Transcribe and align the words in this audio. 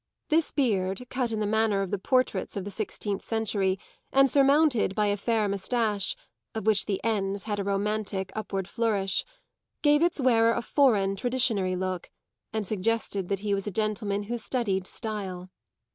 This 0.29 0.51
beard, 0.51 1.05
cut 1.11 1.31
in 1.31 1.41
the 1.41 1.45
manner 1.45 1.83
of 1.83 1.91
the 1.91 1.99
portraits 1.99 2.57
of 2.57 2.63
the 2.65 2.71
sixteenth 2.71 3.23
century 3.23 3.77
and 4.11 4.27
surmounted 4.27 4.95
by 4.95 5.05
a 5.05 5.15
fair 5.15 5.47
moustache, 5.47 6.15
of 6.55 6.65
which 6.65 6.87
the 6.87 6.99
ends 7.03 7.43
had 7.43 7.59
a 7.59 7.63
romantic 7.63 8.31
upward 8.35 8.67
flourish, 8.67 9.23
gave 9.83 10.01
its 10.01 10.19
wearer 10.19 10.53
a 10.53 10.63
foreign, 10.63 11.15
traditionary 11.15 11.75
look 11.75 12.09
and 12.51 12.65
suggested 12.65 13.29
that 13.29 13.41
he 13.41 13.53
was 13.53 13.67
a 13.67 13.71
gentleman 13.71 14.23
who 14.23 14.39
studied 14.39 14.87
style. 14.87 15.51